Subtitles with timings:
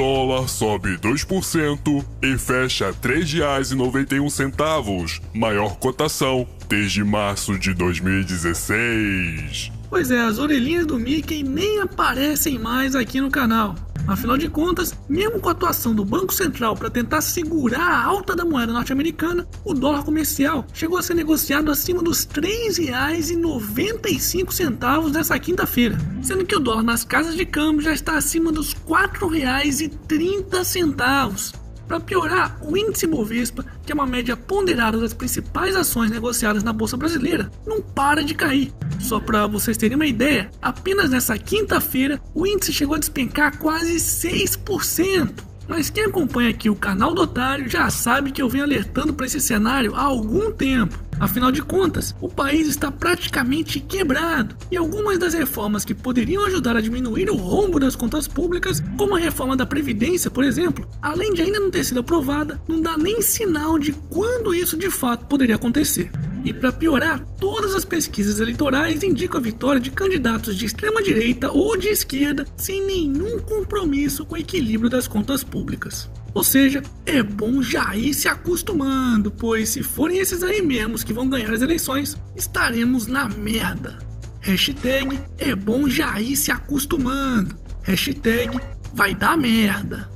[0.00, 9.79] dólar sobe 2% e fecha R$ 3,91, maior cotação desde março de 2016.
[9.90, 13.74] Pois é, as orelhinhas do Mickey nem aparecem mais aqui no canal.
[14.06, 18.34] Afinal de contas, mesmo com a atuação do Banco Central para tentar segurar a alta
[18.34, 25.38] da moeda norte-americana, o dólar comercial chegou a ser negociado acima dos R$ 3,95 nessa
[25.38, 31.59] quinta-feira, sendo que o dólar nas casas de câmbio já está acima dos R$ 4,30.
[31.90, 36.72] Para piorar, o índice Bovespa, que é uma média ponderada das principais ações negociadas na
[36.72, 38.72] bolsa brasileira, não para de cair.
[39.00, 43.96] Só para vocês terem uma ideia, apenas nessa quinta-feira o índice chegou a despencar quase
[43.96, 45.49] 6%.
[45.70, 49.24] Mas quem acompanha aqui o canal do Otário já sabe que eu venho alertando para
[49.24, 50.98] esse cenário há algum tempo.
[51.20, 56.76] Afinal de contas, o país está praticamente quebrado e algumas das reformas que poderiam ajudar
[56.76, 61.32] a diminuir o rombo das contas públicas, como a reforma da Previdência, por exemplo, além
[61.34, 65.26] de ainda não ter sido aprovada, não dá nem sinal de quando isso de fato
[65.26, 66.10] poderia acontecer.
[66.44, 71.50] E para piorar, todas as pesquisas eleitorais indicam a vitória de candidatos de extrema direita
[71.50, 76.08] ou de esquerda sem nenhum compromisso com o equilíbrio das contas públicas.
[76.32, 81.12] Ou seja, é bom já ir se acostumando, pois se forem esses aí mesmos que
[81.12, 83.98] vão ganhar as eleições, estaremos na merda.
[84.40, 87.56] Hashtag é bom já ir se acostumando.
[87.82, 88.58] Hashtag
[88.94, 90.08] vai dar merda.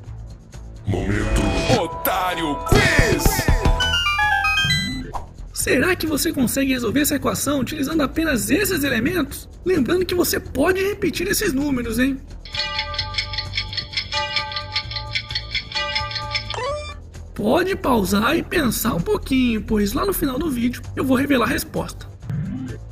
[0.87, 1.41] Momento
[1.81, 3.54] Otário Quiz!
[5.65, 9.49] Será que você consegue resolver essa equação utilizando apenas esses elementos?
[9.65, 12.21] Lembrando que você pode repetir esses números, hein?
[17.35, 21.47] Pode pausar e pensar um pouquinho, pois lá no final do vídeo eu vou revelar
[21.47, 22.07] a resposta.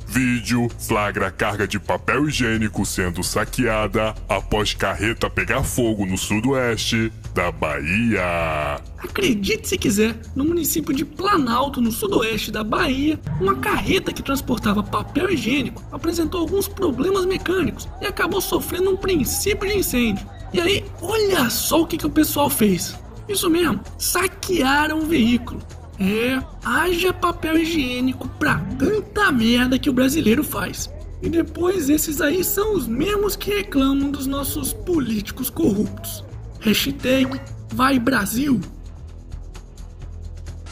[0.07, 7.51] Vídeo flagra carga de papel higiênico sendo saqueada após carreta pegar fogo no sudoeste da
[7.51, 8.79] Bahia.
[8.97, 14.83] Acredite se quiser, no município de Planalto, no sudoeste da Bahia, uma carreta que transportava
[14.83, 20.25] papel higiênico apresentou alguns problemas mecânicos e acabou sofrendo um princípio de incêndio.
[20.53, 22.95] E aí, olha só o que, que o pessoal fez.
[23.27, 25.61] Isso mesmo, saquearam o veículo.
[25.99, 30.89] É, haja papel higiênico pra tanta merda que o brasileiro faz.
[31.21, 36.23] E depois esses aí são os mesmos que reclamam dos nossos políticos corruptos.
[36.63, 37.41] Hashtag
[37.73, 38.61] vai Brasil.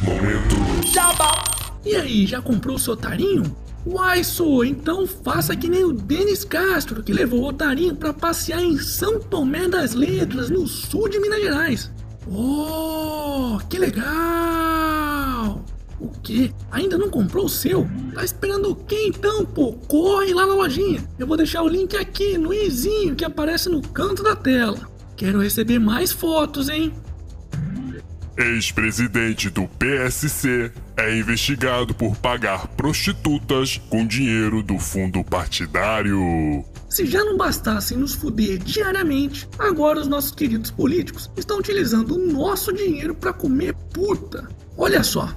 [0.01, 0.55] Momento
[0.89, 1.43] Jabá.
[1.85, 3.43] E aí, já comprou o seu otarinho?
[3.85, 8.63] Uai, sou, então faça que nem o Denis Castro, que levou o otarinho para passear
[8.63, 11.91] em São Tomé das Letras, no sul de Minas Gerais.
[12.25, 15.65] Oh, que legal!
[15.99, 16.53] O que?
[16.71, 17.85] Ainda não comprou o seu?
[18.13, 19.73] Tá esperando o que então, pô?
[19.89, 21.03] Corre lá na lojinha.
[21.19, 24.90] Eu vou deixar o link aqui no izinho que aparece no canto da tela.
[25.21, 26.91] Quero receber mais fotos, hein?
[28.35, 36.65] Ex-presidente do PSC é investigado por pagar prostitutas com dinheiro do fundo partidário.
[36.89, 42.33] Se já não bastassem nos fuder diariamente, agora os nossos queridos políticos estão utilizando o
[42.33, 44.49] nosso dinheiro para comer puta.
[44.75, 45.29] Olha só.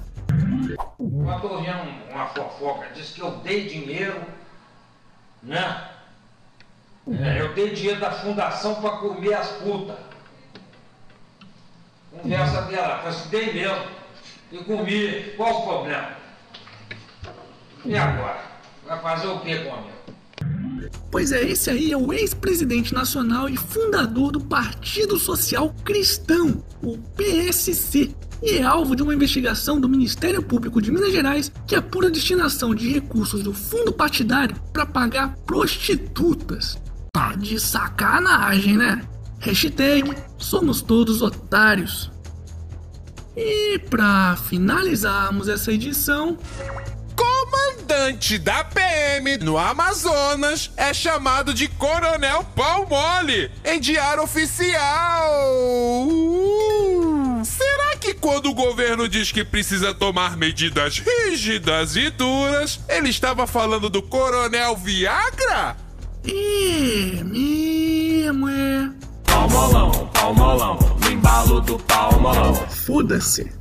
[0.67, 4.19] Eu tô vendo uma fofoca, diz que eu dei dinheiro,
[5.43, 5.94] né?
[7.07, 9.95] É, eu dei dinheiro da fundação para comer as putas.
[12.11, 13.85] Conversa dela, eu assim, dei mesmo.
[14.51, 16.15] E comi, qual o problema?
[17.83, 18.41] E agora?
[18.85, 19.95] Vai fazer o que comigo?
[21.11, 26.97] Pois é, esse aí é o ex-presidente nacional e fundador do Partido Social Cristão, o
[26.97, 32.07] PSC, e é alvo de uma investigação do Ministério Público de Minas Gerais que apura
[32.07, 36.77] a destinação de recursos do fundo partidário para pagar prostitutas.
[37.15, 39.01] Tá de sacanagem, né?
[39.39, 42.11] Hashtag somos todos otários.
[43.37, 46.37] E para finalizarmos essa edição,
[47.15, 55.31] comandante da PM no Amazonas é chamado de Coronel Pau Mole em diário oficial.
[56.09, 57.41] Uh!
[57.45, 63.47] Será que quando o governo diz que precisa tomar medidas rígidas e duras, ele estava
[63.47, 65.84] falando do Coronel Viagra?
[66.31, 68.91] É mesmo, é.
[69.25, 72.53] Palmolão, palmolão, no embalo do palmolão.
[72.55, 73.51] Foda-se.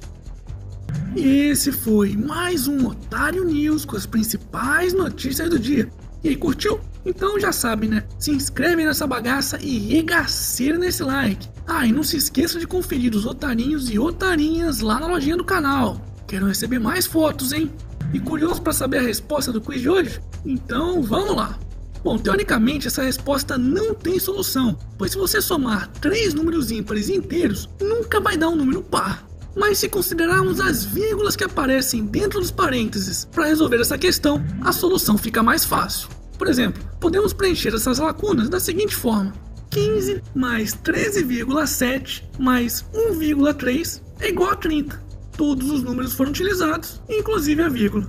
[1.17, 5.89] E esse foi mais um Otário News com as principais notícias do dia.
[6.23, 6.81] E aí, curtiu?
[7.07, 8.03] Então já sabe, né?
[8.19, 11.49] Se inscreve nessa bagaça e regaceira nesse like.
[11.67, 15.45] Ah, e não se esqueça de conferir os otarinhos e otarinhas lá na lojinha do
[15.45, 16.01] canal.
[16.27, 17.71] Quero receber mais fotos, hein?
[18.13, 20.21] E curioso para saber a resposta do quiz de hoje?
[20.45, 21.59] Então vamos lá!
[22.05, 27.67] Bom, teoricamente essa resposta não tem solução, pois se você somar três números ímpares inteiros,
[27.81, 29.27] nunca vai dar um número par.
[29.57, 34.71] Mas se considerarmos as vírgulas que aparecem dentro dos parênteses para resolver essa questão, a
[34.71, 36.11] solução fica mais fácil.
[36.37, 39.33] Por exemplo, podemos preencher essas lacunas da seguinte forma:
[39.71, 45.03] 15 mais 13,7 mais 1,3 é igual a 30.
[45.39, 48.07] Todos os números foram utilizados, inclusive a vírgula.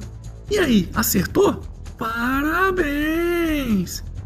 [0.51, 1.61] E aí, acertou?
[1.97, 3.44] Parabéns!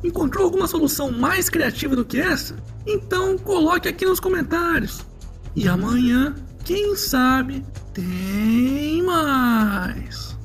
[0.03, 2.55] Encontrou alguma solução mais criativa do que essa?
[2.85, 5.05] Então coloque aqui nos comentários.
[5.55, 10.37] E amanhã, quem sabe, tem mais.